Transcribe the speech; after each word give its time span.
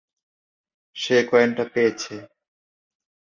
সে 0.95 1.17
কয়েনটা 1.29 1.63
পেয়েছে! 1.73 2.15